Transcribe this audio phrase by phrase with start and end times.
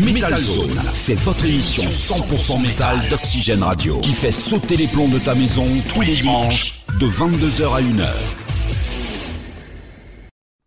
[0.00, 5.18] Metal Zone, c'est votre émission 100% métal d'Oxygène Radio qui fait sauter les plombs de
[5.18, 8.08] ta maison tous les dimanches de 22h à 1h.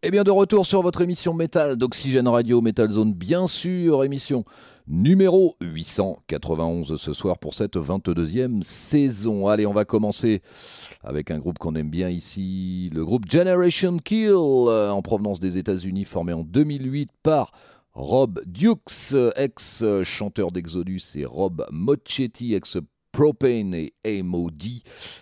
[0.04, 4.43] Et bien de retour sur votre émission métal d'Oxygène Radio, Metal Zone bien sûr, émission
[4.88, 9.47] numéro 891 ce soir pour cette 22e saison.
[9.47, 10.44] Allez, on va commencer
[11.04, 15.58] avec un groupe qu'on aime bien ici, le groupe Generation Kill, euh, en provenance des
[15.58, 17.52] États-Unis, formé en 2008 par
[17.95, 22.77] Rob Dukes, ex-chanteur d'Exodus, et Rob Mochetti, ex
[23.13, 24.63] Propane et MOD,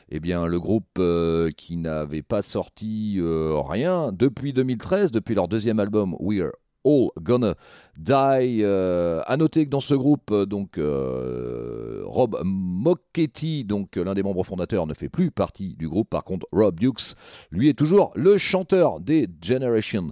[0.09, 5.47] eh bien le groupe euh, qui n'avait pas sorti euh, rien depuis 2013, depuis leur
[5.47, 6.49] deuxième album We're
[6.83, 7.53] All Gonna
[7.99, 8.63] Die.
[8.63, 14.87] Euh, à noter que dans ce groupe, donc Rob Mochetti, donc l'un des membres fondateurs,
[14.87, 16.09] ne fait plus partie du groupe.
[16.09, 17.13] Par contre, Rob Dukes,
[17.51, 20.11] lui, est toujours le chanteur des Generation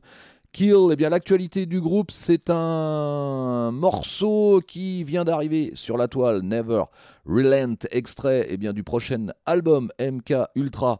[0.54, 6.42] Kill, eh bien l'actualité du groupe, c'est un morceau qui vient d'arriver sur la toile,
[6.42, 6.84] Never
[7.26, 11.00] Relent, extrait eh bien, du prochain album MK Ultra.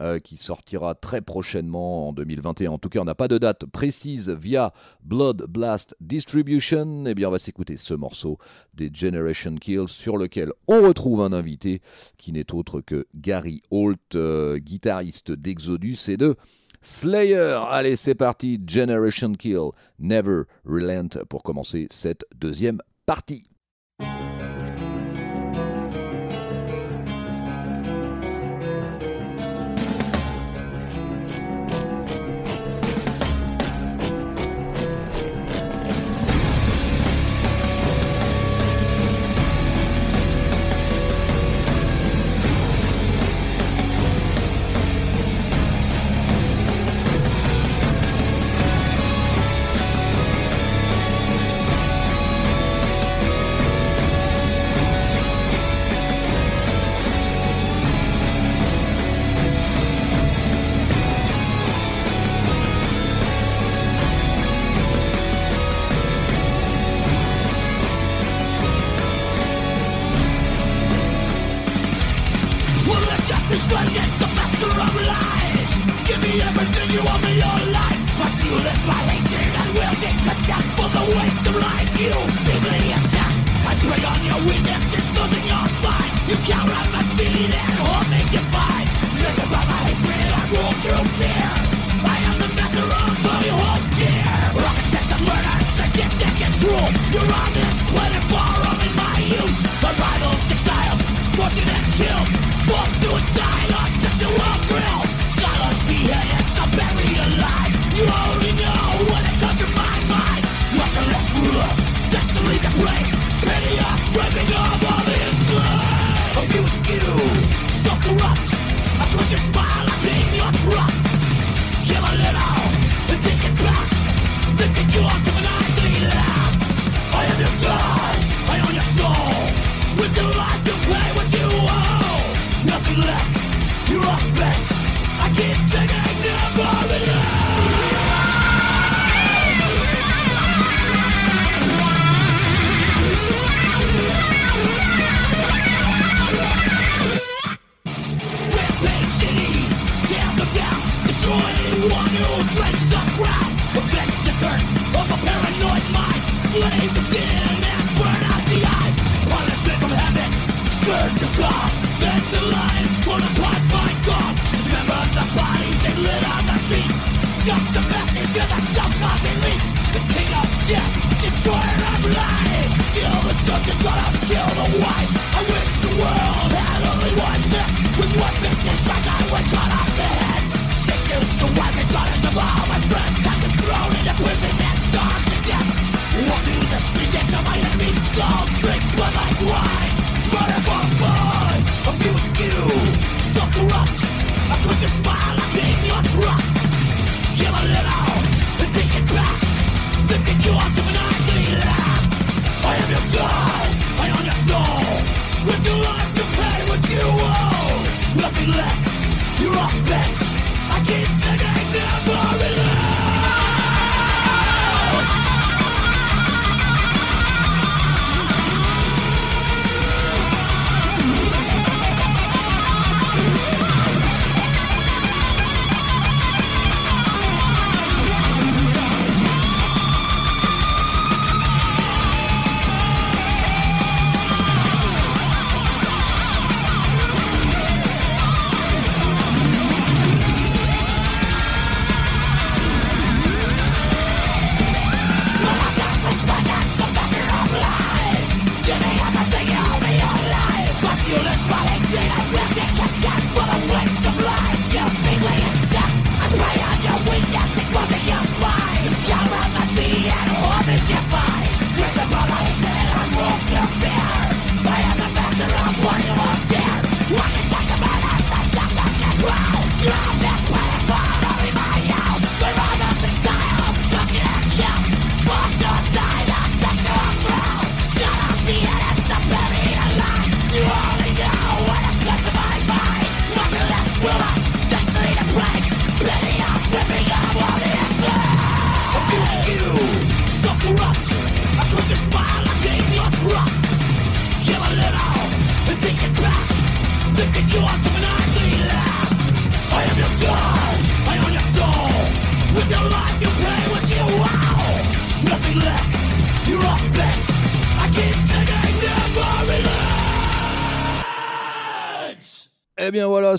[0.00, 2.70] Euh, qui sortira très prochainement en 2021.
[2.70, 7.06] En tout cas, on n'a pas de date précise via Blood Blast Distribution.
[7.06, 8.38] Eh bien, on va s'écouter ce morceau
[8.72, 11.82] des Generation Kill sur lequel on retrouve un invité
[12.18, 16.36] qui n'est autre que Gary Holt, euh, guitariste d'Exodus et de
[16.82, 17.58] Slayer.
[17.68, 18.60] Allez, c'est parti.
[18.66, 23.49] Generation Kill, Never Relent pour commencer cette deuxième partie.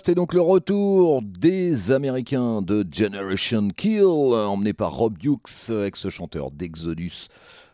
[0.01, 7.27] C'était donc le retour des Américains de Generation Kill, emmené par Rob Dukes, ex-chanteur d'Exodus.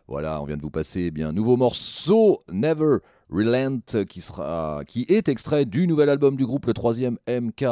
[0.10, 2.98] Voilà, on vient de vous passer eh bien un nouveau morceau, Never
[3.30, 3.80] Relent,
[4.10, 7.64] qui, sera, qui est extrait du nouvel album du groupe, le troisième MK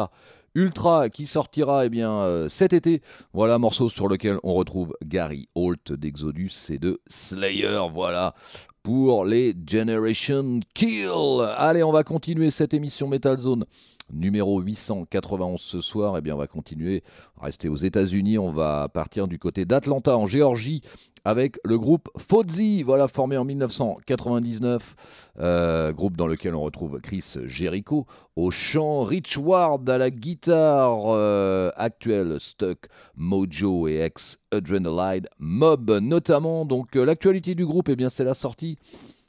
[0.53, 3.01] Ultra, qui sortira eh bien, euh, cet été.
[3.33, 7.81] Voilà, morceau sur lequel on retrouve Gary Holt d'Exodus et de Slayer.
[7.93, 8.35] Voilà,
[8.83, 11.09] pour les Generation Kill.
[11.57, 13.65] Allez, on va continuer cette émission Metal Zone
[14.11, 16.15] numéro 891 ce soir.
[16.15, 17.03] Et eh bien, on va continuer,
[17.41, 18.37] rester aux États-Unis.
[18.37, 20.81] On va partir du côté d'Atlanta, en Géorgie,
[21.25, 24.95] avec le groupe Fozzy, voilà, formé en 1999,
[25.39, 28.05] euh, groupe dans lequel on retrouve Chris Jericho
[28.35, 32.87] au chant, Rich Ward à la guitare euh, actuelle, Stuck,
[33.17, 36.63] Mojo et ex Adrenaline Mob notamment.
[36.65, 38.77] Donc euh, l'actualité du groupe, eh bien c'est la sortie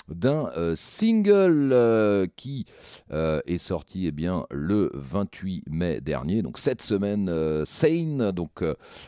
[0.09, 2.67] d'un euh, single euh, qui
[3.13, 7.31] euh, est sorti eh bien, le 28 mai dernier, donc cette semaine,
[7.65, 8.63] Sane, donc,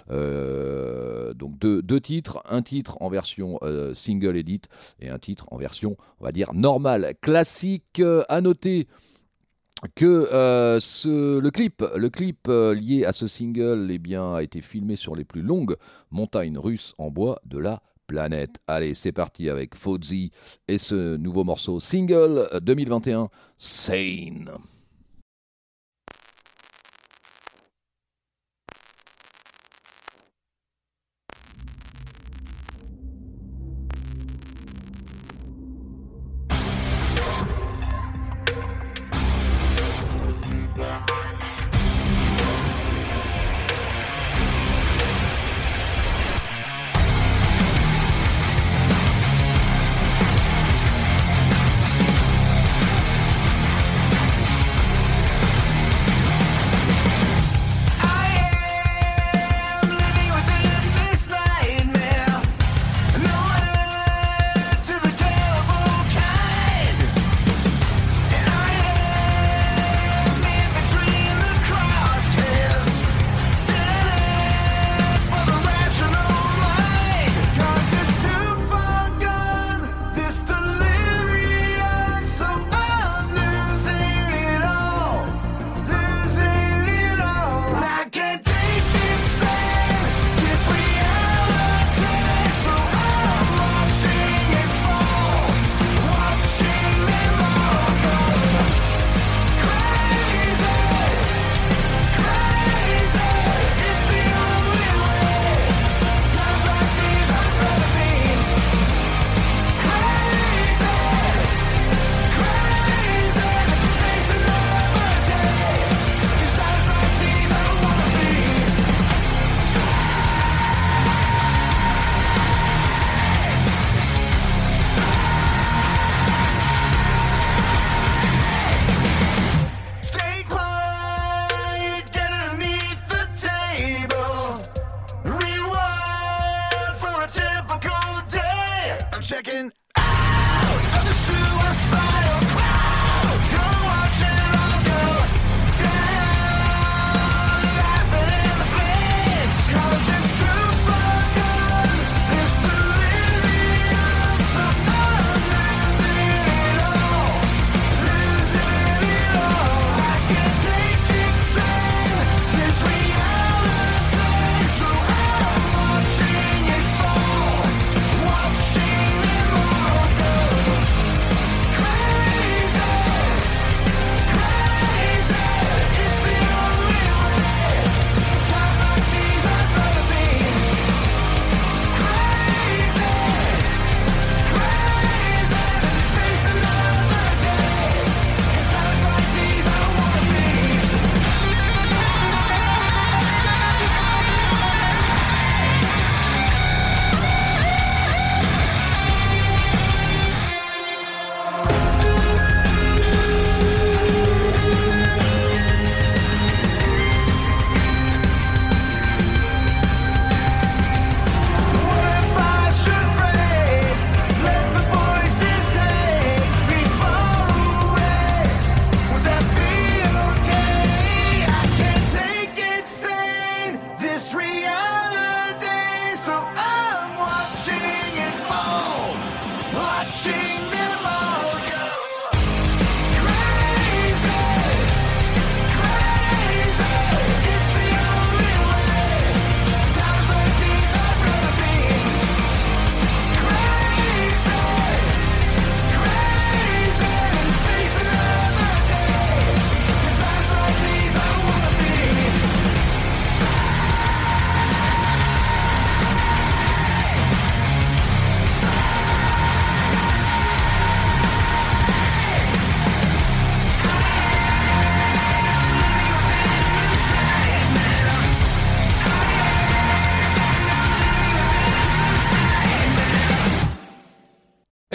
[0.09, 3.59] donc deux, deux, titres, un titre en version
[3.95, 4.63] single edit
[5.01, 8.89] et un titre en version, on va dire, normale, classique, à noter
[9.95, 10.27] que
[10.81, 15.15] ce, le clip, le clip lié à ce single eh bien, a été filmé sur
[15.15, 15.77] les plus longues
[16.11, 18.57] montagnes russes en bois de la planète.
[18.67, 20.33] Allez, c'est parti avec Fozzy
[20.67, 24.51] et ce nouveau morceau single 2021, Sane.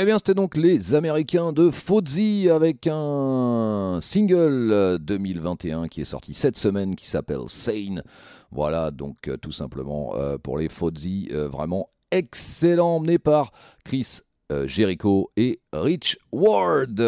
[0.04, 6.34] Eh bien, c'était donc les Américains de Fozzy avec un single 2021 qui est sorti
[6.34, 8.04] cette semaine qui s'appelle Sane.
[8.52, 13.54] Voilà, donc euh, tout simplement euh, pour les Fozzy, euh, vraiment excellent, emmené par
[13.86, 14.20] Chris
[14.66, 17.00] Jericho et Rich Ward.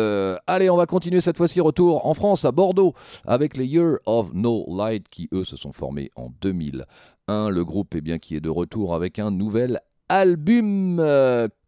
[0.48, 1.60] allez, on va continuer cette fois-ci.
[1.60, 2.94] Retour en France, à Bordeaux,
[3.26, 7.50] avec les Year of No Light qui, eux, se sont formés en 2001.
[7.50, 11.02] Le groupe eh bien, qui est de retour avec un nouvel album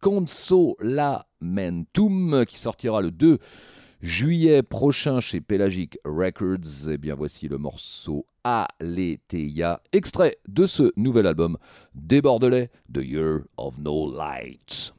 [0.00, 3.38] Consolamentum qui sortira le 2
[4.00, 6.88] juillet prochain chez Pelagic Records.
[6.88, 11.58] Eh bien, voici le morceau Aletheia, extrait de ce nouvel album
[11.94, 14.94] des Bordelais, The Year of No Light.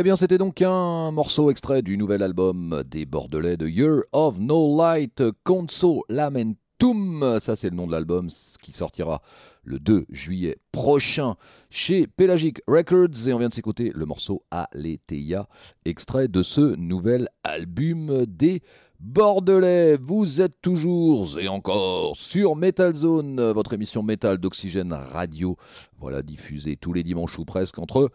[0.00, 4.38] Eh bien, c'était donc un morceau extrait du nouvel album des Bordelais de Year of
[4.38, 7.36] No Light, Conso Lamentum.
[7.38, 8.28] Ça, c'est le nom de l'album
[8.62, 9.20] qui sortira
[9.62, 11.36] le 2 juillet prochain
[11.68, 13.28] chez Pelagic Records.
[13.28, 15.46] Et on vient de s'écouter le morceau Aletheia,
[15.84, 18.62] extrait de ce nouvel album des
[19.00, 19.98] Bordelais.
[19.98, 25.58] Vous êtes toujours et encore sur Metal Zone, votre émission métal d'Oxygène Radio.
[25.98, 28.10] Voilà, diffusée tous les dimanches ou presque entre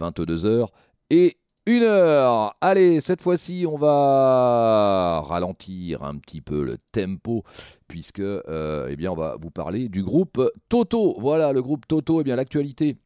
[0.00, 0.66] 22h
[1.10, 2.56] et une heure.
[2.62, 7.44] Allez, cette fois-ci, on va ralentir un petit peu le tempo
[7.86, 11.16] puisque, euh, eh bien, on va vous parler du groupe Toto.
[11.20, 12.22] Voilà, le groupe Toto.
[12.22, 12.96] Eh bien, l'actualité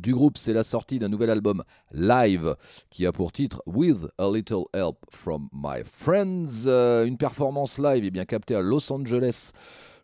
[0.00, 2.56] du groupe, c'est la sortie d'un nouvel album live
[2.88, 6.64] qui a pour titre With a Little Help from My Friends.
[6.66, 9.52] Euh, une performance live eh bien captée à Los Angeles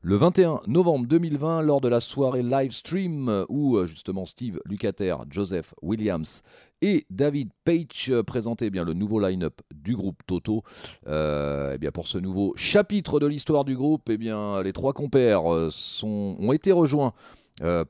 [0.01, 5.17] le 21 novembre 2020 lors de la soirée live stream où euh, justement Steve Lukather,
[5.29, 6.43] Joseph Williams
[6.81, 10.63] et David Page présentaient eh bien, le nouveau line-up du groupe Toto.
[11.09, 14.93] Euh, eh bien, pour ce nouveau chapitre de l'histoire du groupe, eh bien, les trois
[14.93, 15.71] compères euh,
[16.05, 17.13] ont été rejoints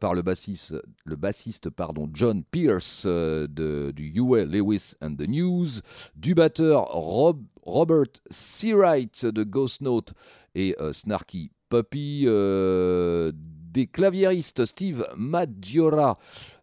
[0.01, 5.83] par le bassiste, pardon, John Pierce du UA Lewis and the News,
[6.16, 10.14] du batteur Rob, Robert Seawright de Ghost Note
[10.55, 16.16] et Snarky Puppy, euh, des claviéristes Steve Maggiora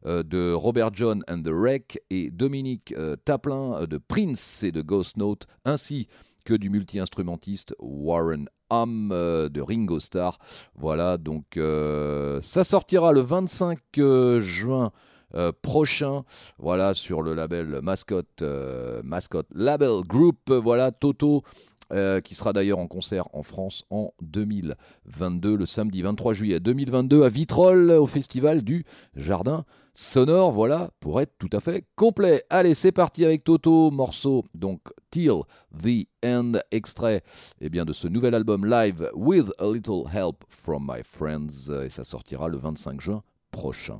[0.06, 4.82] euh, de Robert John and the Wreck et Dominique euh, Taplin de Prince et de
[4.82, 6.08] Ghost Note, ainsi
[6.44, 10.40] que du multi-instrumentiste Warren Hum de Ringo Starr.
[10.74, 11.60] Voilà, donc
[12.42, 13.78] ça sortira le 25
[14.40, 14.92] juin.
[15.62, 16.24] prochain,
[16.58, 18.24] voilà, sur le label Mascot,
[19.04, 21.44] Mascot Label Group, voilà, Toto
[21.94, 27.24] euh, qui sera d'ailleurs en concert en France en 2022, le samedi 23 juillet 2022
[27.24, 30.52] à Vitrolles au festival du Jardin Sonore.
[30.52, 32.44] Voilà, pour être tout à fait complet.
[32.50, 35.42] Allez, c'est parti avec Toto, morceau donc Till
[35.84, 37.24] the End, extrait
[37.62, 41.90] eh bien, de ce nouvel album live With a Little Help from My Friends, et
[41.90, 44.00] ça sortira le 25 juin prochain.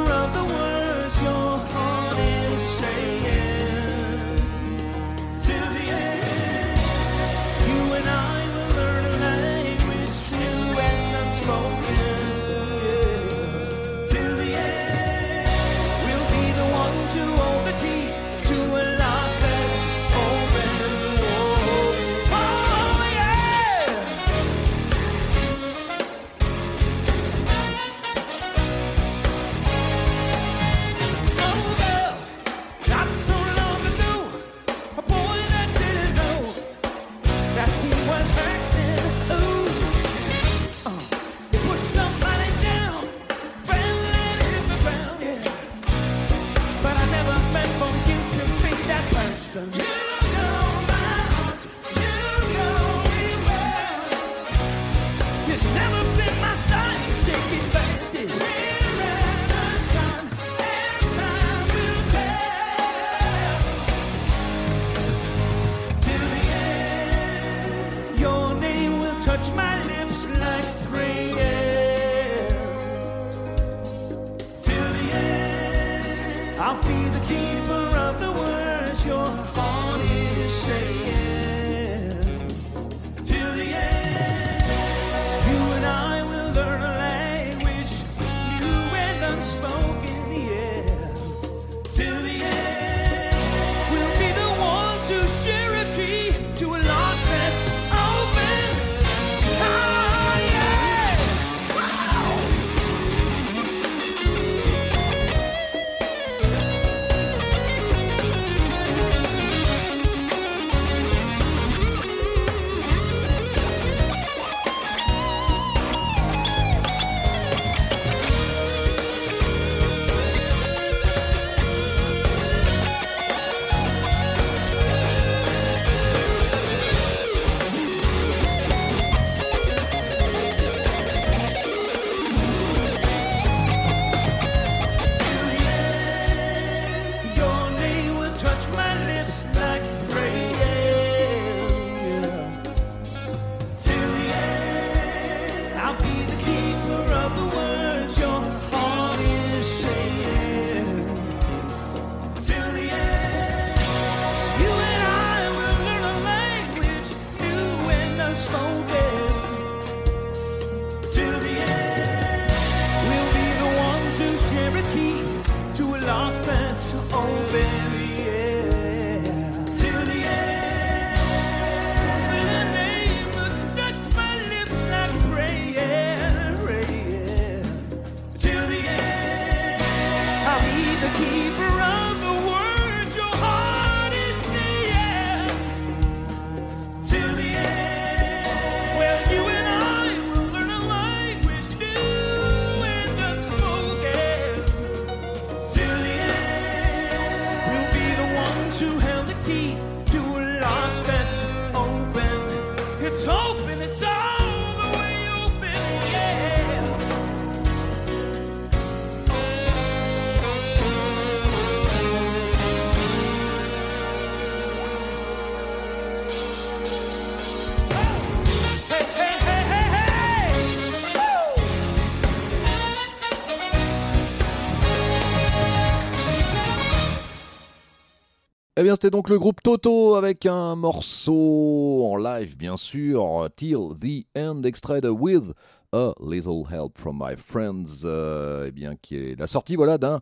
[228.81, 233.89] Eh bien, c'était donc le groupe Toto avec un morceau en live, bien sûr, Till
[234.01, 235.53] the End, extrait de With
[235.91, 240.19] a Little Help from My Friends, euh, eh bien, qui est la sortie, voilà, d'un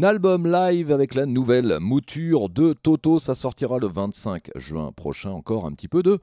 [0.00, 3.18] album live avec la nouvelle mouture de Toto.
[3.18, 5.32] Ça sortira le 25 juin prochain.
[5.32, 6.20] Encore un petit peu de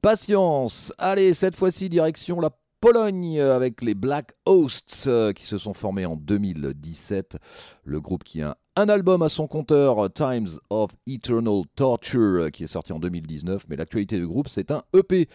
[0.00, 0.94] patience.
[0.96, 2.48] Allez, cette fois-ci, direction la
[2.80, 7.36] Pologne avec les Black Hosts euh, qui se sont formés en 2017.
[7.84, 12.64] Le groupe qui a un album à son compteur, Times of Eternal Torture, euh, qui
[12.64, 13.64] est sorti en 2019.
[13.68, 15.28] Mais l'actualité du groupe, c'est un EP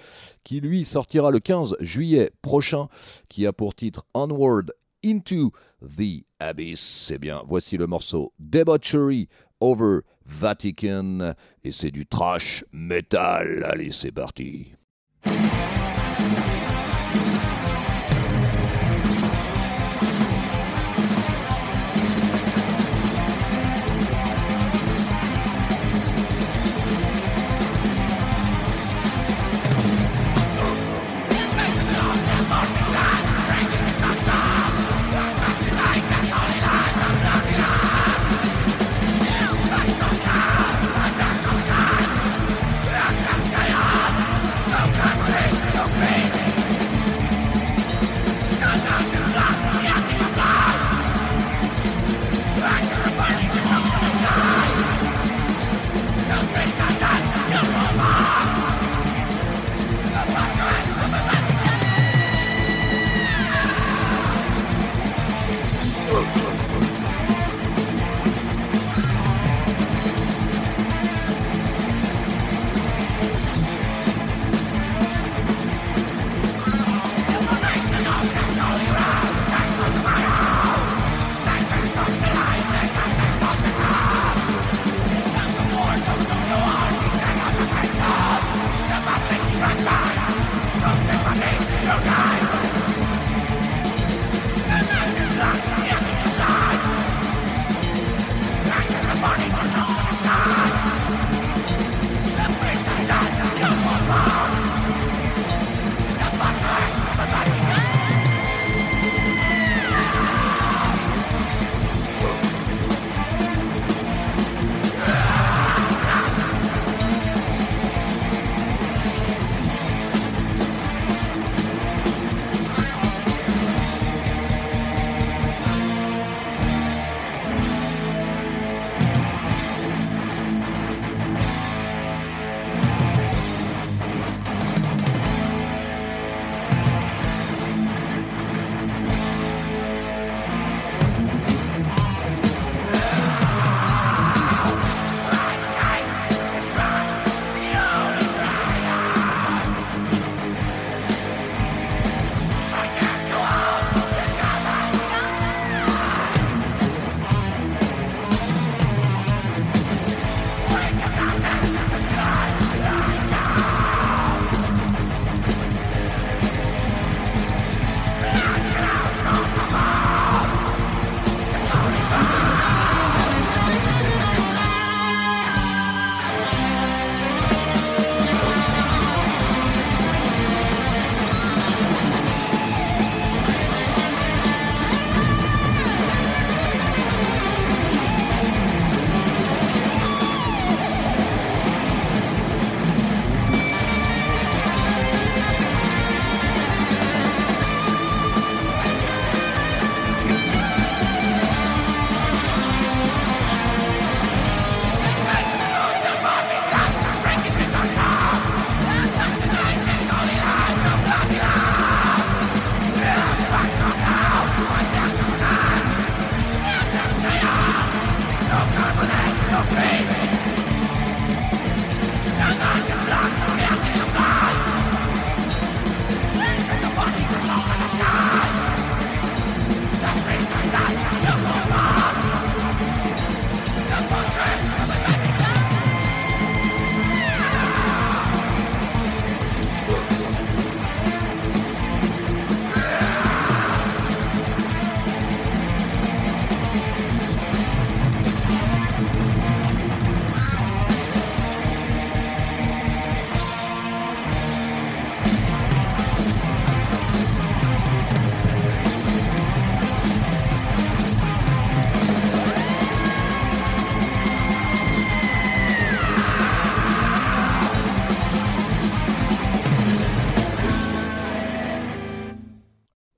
[0.44, 2.88] qui lui sortira le 15 juillet prochain,
[3.30, 4.74] qui a pour titre Onward
[5.06, 7.12] Into the Abyss.
[7.14, 9.30] Eh bien, voici le morceau Debauchery
[9.60, 11.36] over Vatican.
[11.64, 13.64] Et c'est du trash metal.
[13.70, 14.74] Allez, c'est parti.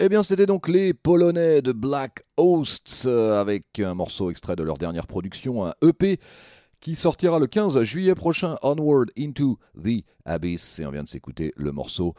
[0.08, 4.64] Eh bien, c'était donc les Polonais de Black Hosts euh, avec un morceau extrait de
[4.64, 6.22] leur dernière production, un EP
[6.80, 10.80] qui sortira le 15 juillet prochain, Onward into the Abyss.
[10.80, 12.14] Et on vient de s'écouter le morceau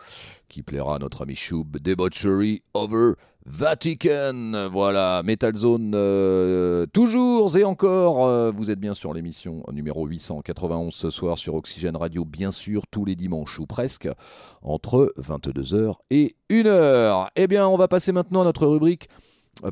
[0.48, 3.12] qui plaira à notre ami Choub, Debauchery Over
[3.46, 4.68] Vatican.
[4.70, 8.26] Voilà, Metal Zone, euh, toujours et encore.
[8.26, 12.86] Euh, vous êtes bien sur l'émission numéro 891 ce soir sur Oxygène Radio, bien sûr,
[12.90, 14.08] tous les dimanches ou presque,
[14.62, 17.28] entre 22h et 1h.
[17.36, 19.08] Eh bien, on va passer maintenant à notre rubrique.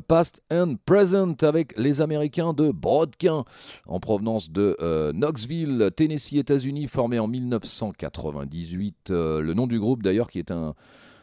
[0.07, 3.45] Past and Present avec les Américains de Brodkin
[3.85, 9.09] en provenance de euh, Knoxville, Tennessee, États-Unis, formé en 1998.
[9.09, 10.75] le nom du groupe d'ailleurs qui est un,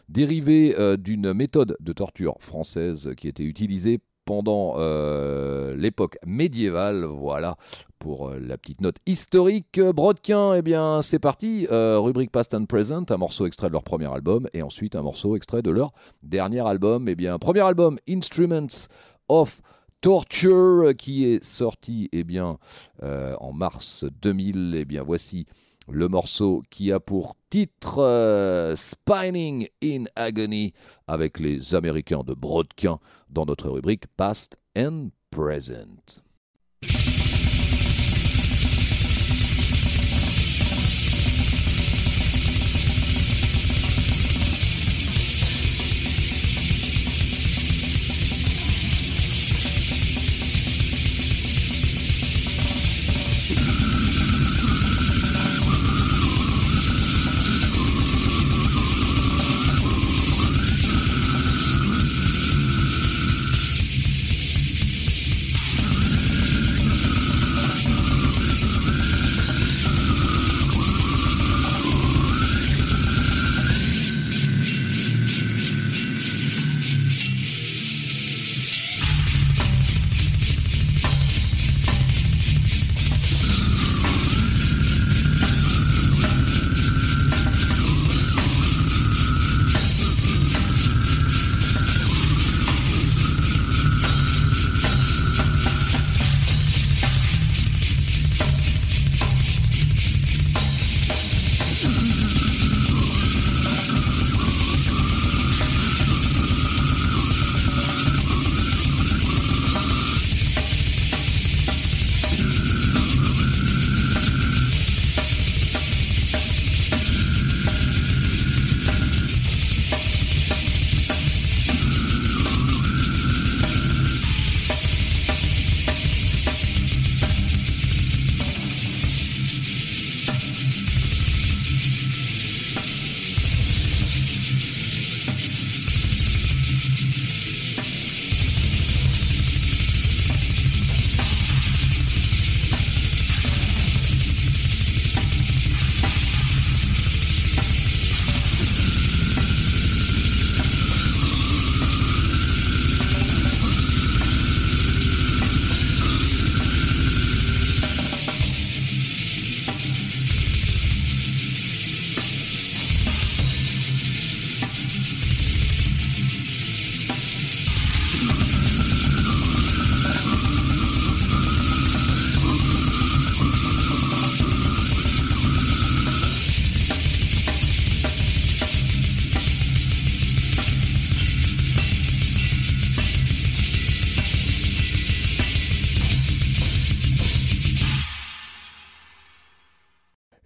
[0.09, 7.05] dérivé euh, d'une méthode de torture française qui était utilisée pendant euh, l'époque médiévale.
[7.05, 7.57] Voilà
[7.99, 9.81] pour euh, la petite note historique.
[9.81, 11.67] Brodkin, eh bien c'est parti.
[11.71, 15.37] rubrique Past and Present, un morceau extrait de leur premier album et ensuite un morceau
[15.37, 17.09] extrait de leur dernier album.
[17.09, 18.89] Eh bien, premier album, Instruments
[19.29, 19.61] of
[20.01, 22.59] Torture, qui est sorti eh bien,
[23.03, 24.75] en mars 2000.
[24.77, 25.47] Eh bien, voici
[25.89, 30.73] le morceau qui a pour titre euh, Spining in Agony
[31.07, 36.25] avec les Américains de Brodkin dans notre rubrique Past and Present.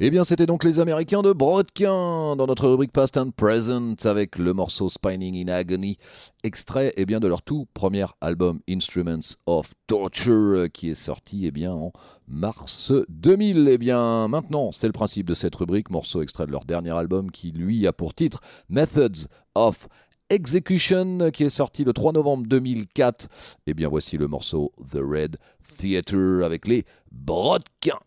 [0.01, 4.39] Eh bien, c'était donc les Américains de Brodkin dans notre rubrique Past and Present avec
[4.39, 5.97] le morceau Spining in Agony,
[6.45, 11.51] extrait eh bien, de leur tout premier album Instruments of Torture qui est sorti eh
[11.51, 11.91] bien, en
[12.29, 13.67] mars 2000.
[13.67, 17.33] Eh bien, maintenant, c'est le principe de cette rubrique, morceau extrait de leur dernier album
[17.33, 19.27] qui lui a pour titre Methods
[19.57, 19.89] of
[20.31, 23.27] Execution qui est sorti le 3 novembre 2004.
[23.67, 25.39] Eh bien, voici le morceau The Red
[25.77, 27.99] Theater avec les Brodkin.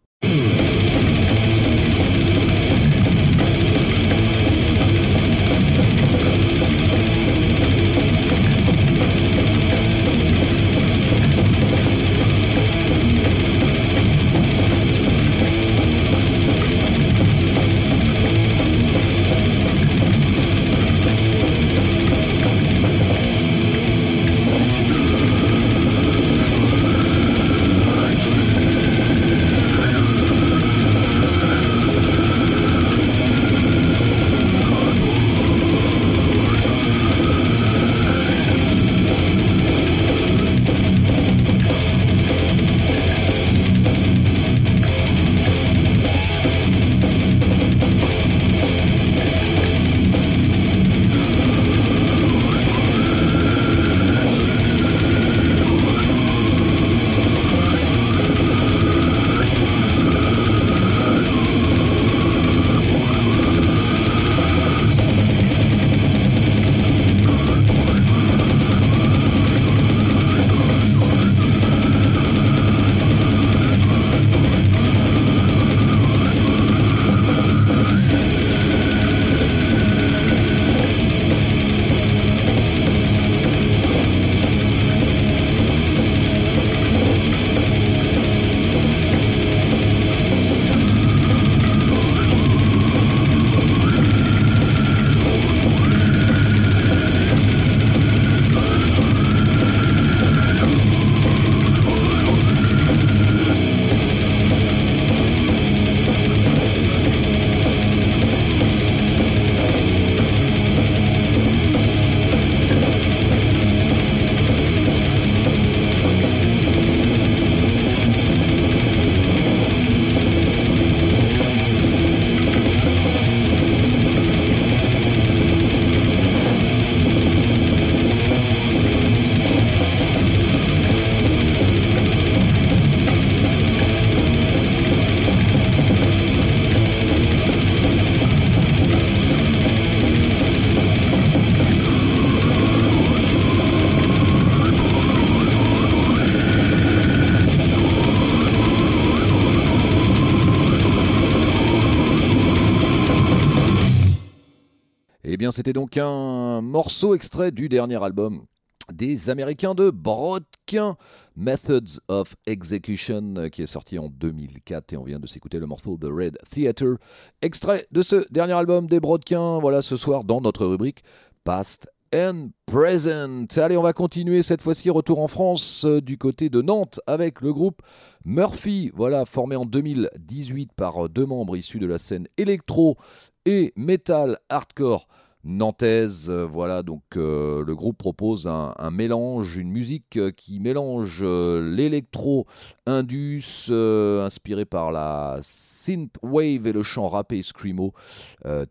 [155.49, 158.45] C'était donc un morceau extrait du dernier album
[158.93, 160.97] des Américains de Brodkin,
[161.35, 165.97] Methods of Execution, qui est sorti en 2004 et on vient de s'écouter le morceau
[165.97, 166.97] The Red Theater,
[167.41, 171.03] extrait de ce dernier album des Brodkin, voilà ce soir dans notre rubrique
[171.43, 173.47] Past and Present.
[173.57, 177.41] Allez, on va continuer cette fois-ci, retour en France euh, du côté de Nantes avec
[177.41, 177.81] le groupe
[178.25, 182.97] Murphy, voilà, formé en 2018 par deux membres issus de la scène électro
[183.45, 185.07] et metal hardcore
[185.43, 186.29] nantaise.
[186.29, 192.45] Euh, voilà, donc euh, le groupe propose un, mélange, une musique euh, qui mélange l'électro
[192.85, 197.93] indus inspiré par la synth wave et le chant rappé screamo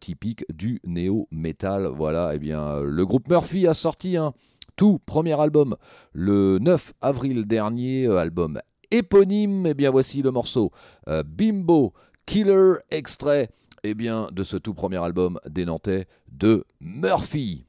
[0.00, 1.86] typique du néo metal.
[1.86, 4.32] Voilà, et eh bien le groupe Murphy a sorti un
[4.76, 5.76] tout premier album
[6.12, 8.60] le 9 avril dernier, album
[8.90, 9.66] éponyme.
[9.66, 10.70] Et eh bien voici le morceau
[11.06, 11.92] Bimbo
[12.26, 13.48] Killer extrait
[13.84, 17.66] eh bien, de ce tout premier album des Nantais de Murphy.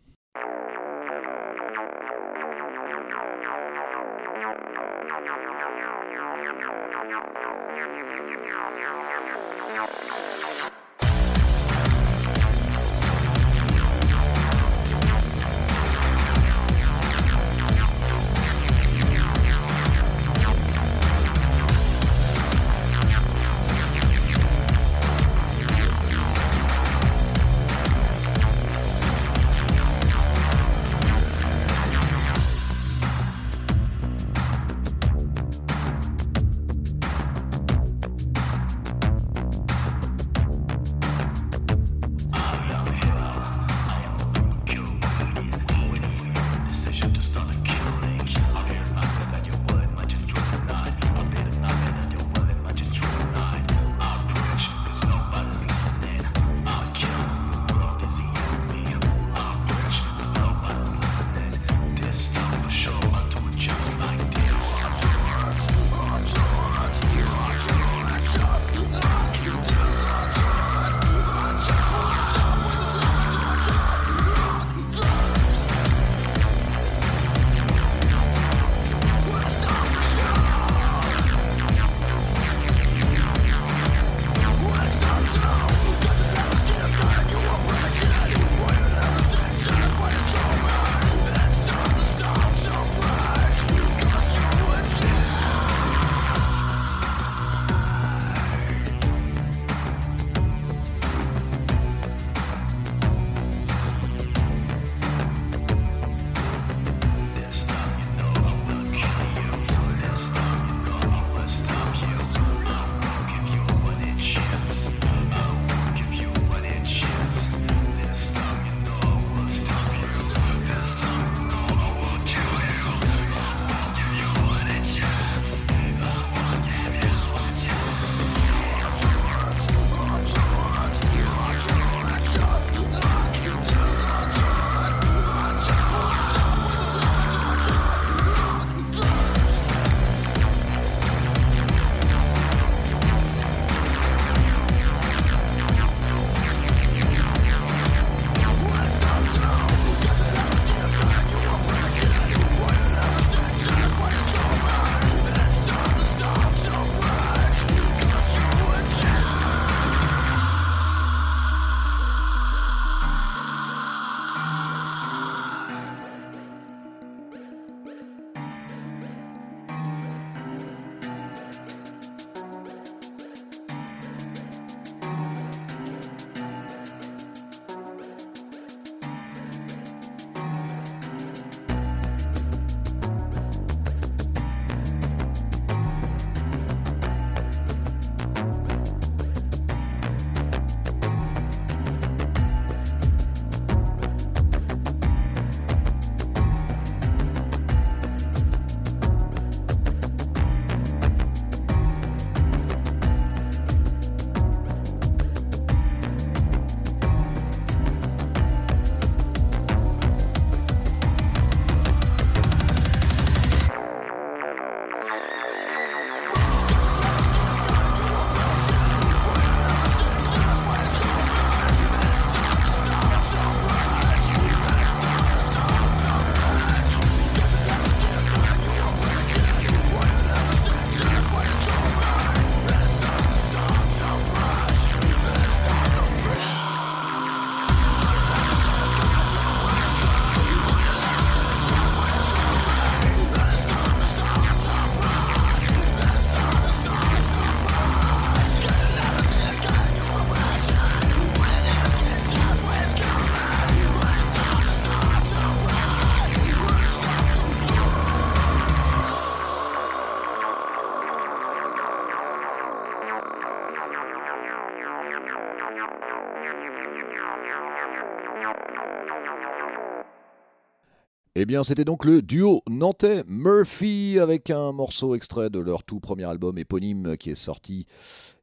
[271.44, 276.00] Eh bien, c'était donc le duo nantais Murphy avec un morceau extrait de leur tout
[276.00, 277.88] premier album éponyme qui est sorti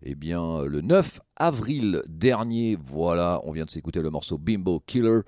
[0.02, 2.76] eh bien, le 9 avril dernier.
[2.88, 5.20] Voilà, on vient de s'écouter le morceau Bimbo Killer,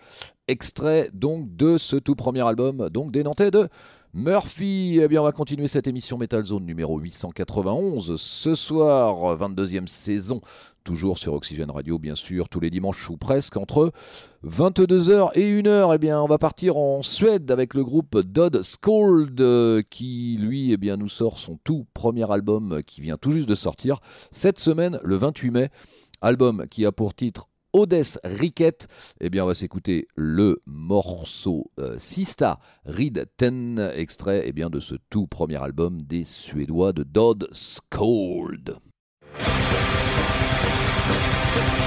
[0.49, 3.69] extrait donc de ce tout premier album donc des Nantais de
[4.15, 4.99] Murphy.
[5.01, 10.41] Eh bien, on va continuer cette émission Metal Zone numéro 891 ce soir, 22e saison
[10.91, 13.93] toujours sur Oxygène Radio, bien sûr, tous les dimanches ou presque, entre
[14.45, 15.95] 22h et 1h.
[15.95, 20.73] Eh bien, on va partir en Suède avec le groupe Dodd Scold, euh, qui, lui,
[20.73, 24.01] eh bien, nous sort son tout premier album qui vient tout juste de sortir
[24.33, 25.71] cette semaine, le 28 mai.
[26.23, 28.89] Album qui a pour titre Odess Ricket.
[29.21, 34.81] Eh bien, on va s'écouter le morceau euh, Sista Reed Ten, extrait eh bien, de
[34.81, 38.81] ce tout premier album des Suédois de Dodd Scold.
[41.13, 41.80] Thank you.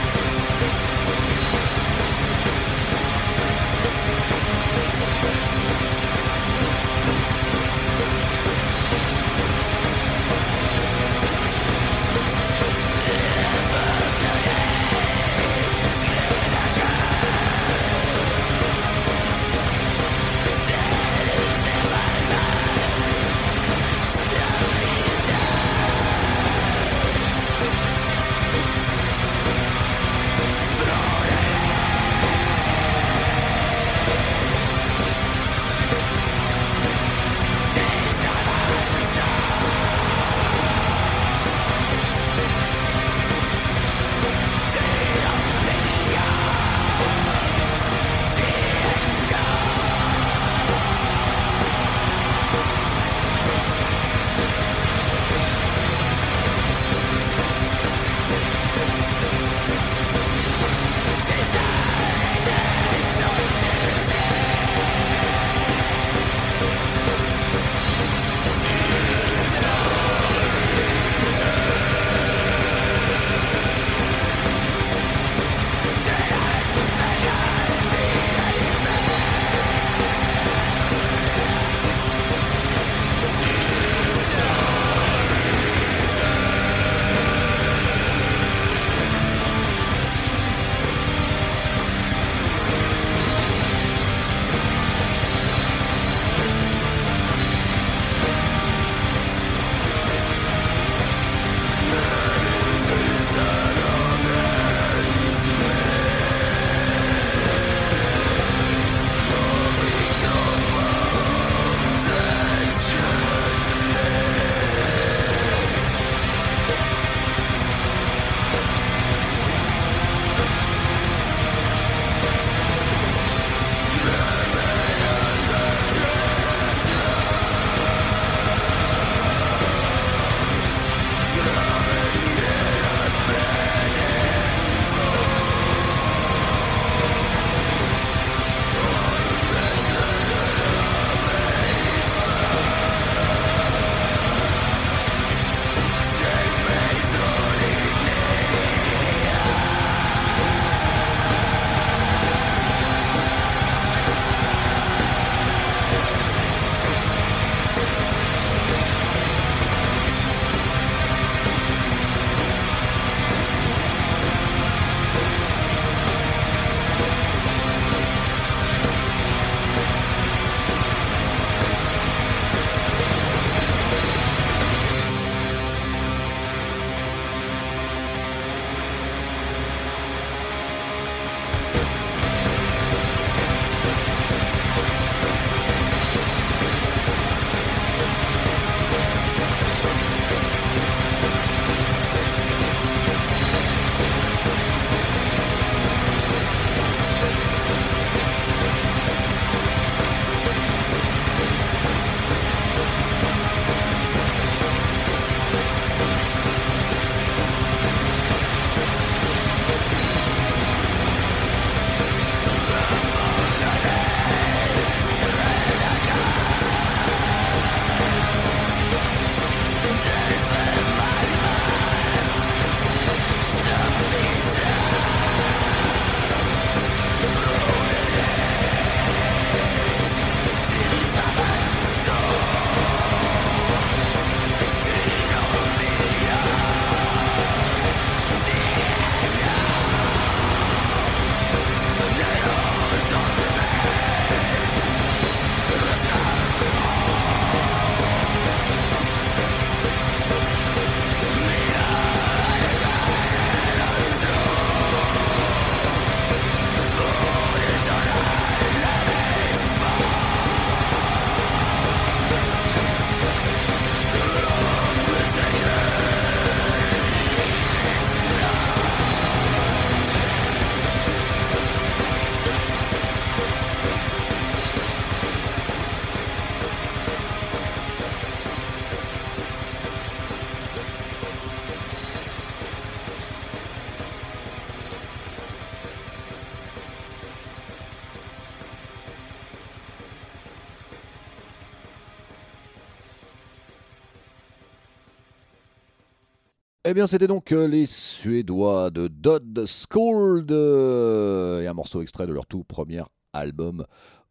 [296.93, 302.27] Eh bien, c'était donc euh, les Suédois de Dodd Scold euh, et un morceau extrait
[302.27, 303.01] de leur tout premier
[303.33, 303.83] album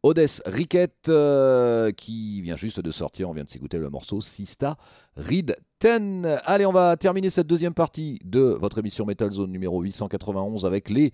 [0.04, 3.28] Odess Ricket euh, qui vient juste de sortir.
[3.28, 4.76] On vient de s'écouter le morceau Sista
[5.16, 6.24] Read 10.
[6.44, 10.88] Allez, on va terminer cette deuxième partie de votre émission Metal Zone numéro 891 avec
[10.88, 11.12] les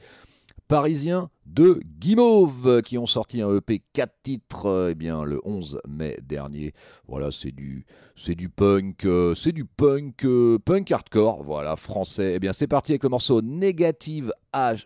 [0.68, 6.18] Parisiens de Guimauve qui ont sorti un EP 4 titres eh bien, le 11 mai
[6.22, 6.74] dernier.
[7.06, 12.34] Voilà, c'est du, c'est du punk, euh, c'est du punk, euh, punk hardcore, voilà, français.
[12.36, 14.84] Eh bien, c'est parti avec le morceau Negative H.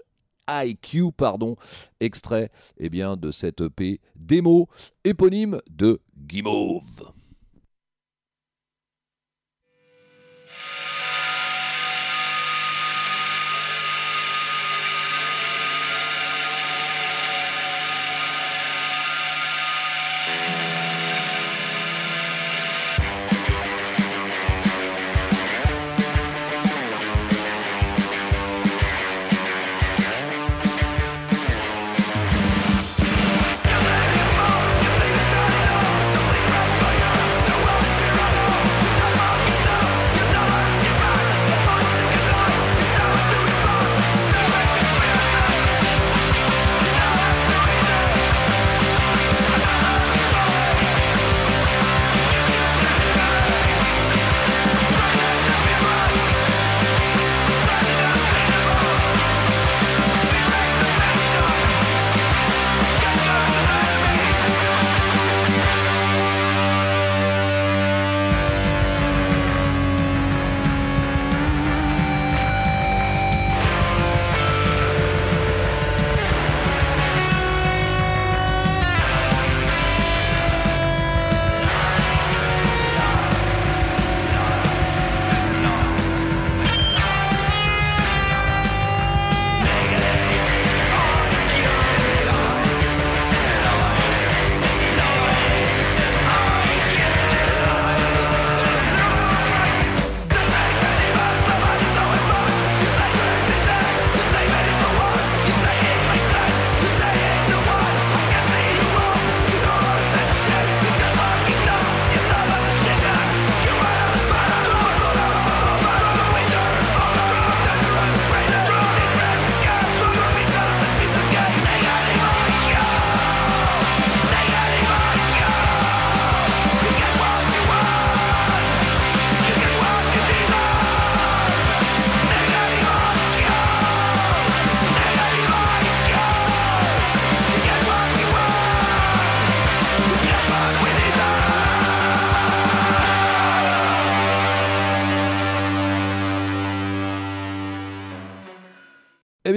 [0.48, 1.56] IQ, pardon,
[2.00, 4.68] extrait eh bien, de cette EP démo
[5.04, 7.12] éponyme de Guimauve.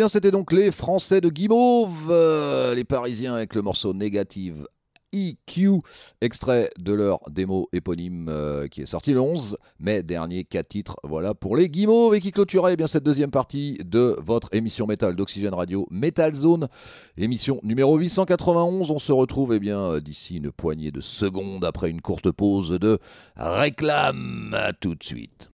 [0.07, 4.67] C'était donc les Français de Guimauve, euh, les Parisiens avec le morceau Négative
[5.13, 5.81] EQ,
[6.21, 10.43] extrait de leur démo éponyme euh, qui est sorti le 11 mai dernier.
[10.43, 14.17] Quatre titres, voilà pour les Guimauves et qui clôturait eh bien cette deuxième partie de
[14.21, 16.67] votre émission métal d'Oxygène Radio Metal Zone,
[17.17, 18.91] émission numéro 891.
[18.91, 22.71] On se retrouve eh bien euh, d'ici une poignée de secondes après une courte pause
[22.71, 22.99] de
[23.37, 24.55] réclame.
[24.81, 25.49] Tout de suite.